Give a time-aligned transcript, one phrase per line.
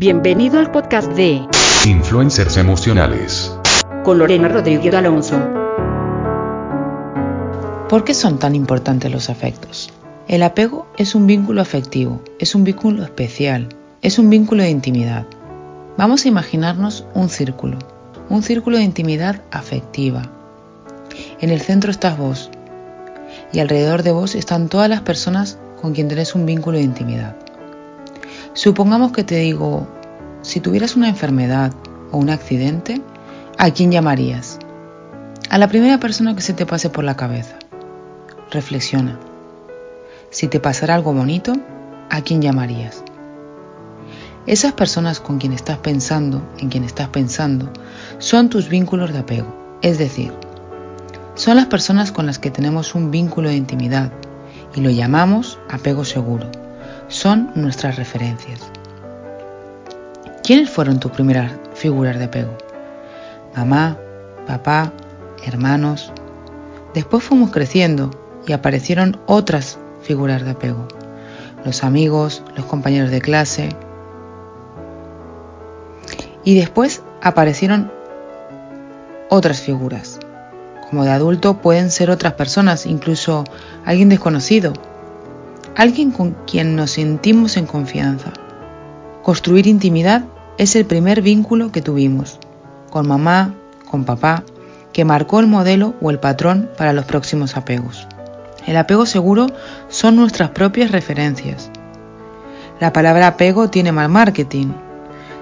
[0.00, 1.44] Bienvenido al podcast de
[1.84, 3.52] Influencers emocionales.
[4.04, 5.36] con Lorena Rodríguez Alonso.
[7.88, 9.90] ¿Por qué son tan importantes los afectos?
[10.28, 15.26] El apego es un vínculo afectivo, es un vínculo especial, es un vínculo de intimidad.
[15.96, 17.78] Vamos a imaginarnos un círculo,
[18.28, 20.30] un círculo de intimidad afectiva.
[21.40, 22.52] En el centro estás vos
[23.52, 27.47] y alrededor de vos están todas las personas con quien tenés un vínculo de intimidad.
[28.54, 29.86] Supongamos que te digo,
[30.42, 31.72] si tuvieras una enfermedad
[32.10, 33.00] o un accidente,
[33.58, 34.58] ¿a quién llamarías?
[35.50, 37.56] A la primera persona que se te pase por la cabeza.
[38.50, 39.18] Reflexiona.
[40.30, 41.54] Si te pasara algo bonito,
[42.10, 43.02] ¿a quién llamarías?
[44.46, 47.70] Esas personas con quien estás pensando, en quien estás pensando,
[48.18, 49.54] son tus vínculos de apego.
[49.82, 50.32] Es decir,
[51.34, 54.10] son las personas con las que tenemos un vínculo de intimidad
[54.74, 56.50] y lo llamamos apego seguro.
[57.08, 58.60] Son nuestras referencias.
[60.44, 62.52] ¿Quiénes fueron tus primeras figuras de apego?
[63.56, 63.96] Mamá,
[64.46, 64.92] papá,
[65.46, 66.12] hermanos.
[66.92, 68.10] Después fuimos creciendo
[68.46, 70.86] y aparecieron otras figuras de apego.
[71.64, 73.70] Los amigos, los compañeros de clase.
[76.44, 77.90] Y después aparecieron
[79.30, 80.20] otras figuras.
[80.90, 83.44] Como de adulto pueden ser otras personas, incluso
[83.86, 84.74] alguien desconocido,
[85.78, 88.32] alguien con quien nos sentimos en confianza.
[89.22, 90.24] Construir intimidad
[90.58, 92.40] es el primer vínculo que tuvimos,
[92.90, 93.54] con mamá,
[93.88, 94.42] con papá,
[94.92, 98.08] que marcó el modelo o el patrón para los próximos apegos.
[98.66, 99.46] El apego seguro
[99.88, 101.70] son nuestras propias referencias.
[102.80, 104.72] La palabra apego tiene mal marketing.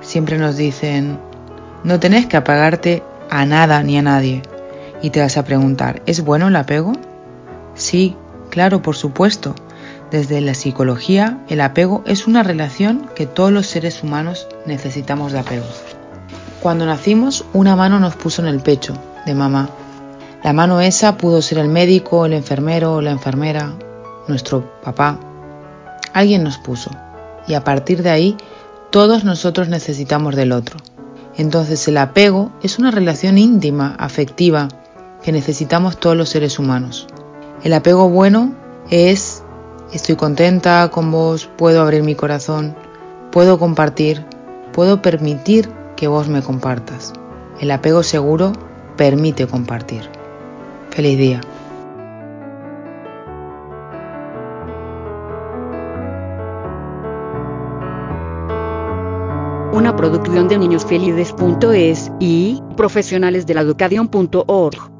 [0.00, 1.18] Siempre nos dicen,
[1.82, 4.42] no tenés que apagarte a nada ni a nadie.
[5.02, 6.92] Y te vas a preguntar, ¿es bueno el apego?
[7.74, 8.14] Sí,
[8.48, 9.56] claro, por supuesto.
[10.10, 15.38] Desde la psicología, el apego es una relación que todos los seres humanos necesitamos de
[15.38, 15.66] apego.
[16.60, 18.94] Cuando nacimos, una mano nos puso en el pecho,
[19.24, 19.70] de mamá.
[20.42, 23.72] La mano esa pudo ser el médico, el enfermero la enfermera,
[24.26, 25.18] nuestro papá.
[26.12, 26.90] Alguien nos puso.
[27.46, 28.36] Y a partir de ahí,
[28.90, 30.78] todos nosotros necesitamos del otro.
[31.36, 34.68] Entonces el apego es una relación íntima, afectiva,
[35.22, 37.06] que necesitamos todos los seres humanos.
[37.62, 38.54] El apego bueno
[38.90, 39.44] es
[39.92, 42.74] estoy contenta con vos, puedo abrir mi corazón,
[43.30, 44.24] puedo compartir,
[44.72, 47.12] puedo permitir que vos me compartas.
[47.60, 48.52] El apego seguro
[48.96, 50.08] permite compartir.
[50.90, 51.40] Feliz día.
[59.72, 64.99] Una producción de niñosfelices.es y profesionales de la educación.org.